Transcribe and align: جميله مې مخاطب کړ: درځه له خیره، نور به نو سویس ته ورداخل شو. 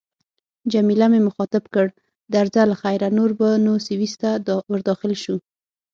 جميله 0.73 1.07
مې 1.11 1.19
مخاطب 1.27 1.63
کړ: 1.73 1.87
درځه 2.35 2.61
له 2.69 2.75
خیره، 2.81 3.07
نور 3.17 3.31
به 3.39 3.49
نو 3.65 3.73
سویس 3.87 4.13
ته 4.21 4.29
ورداخل 4.71 5.13
شو. 5.23 5.35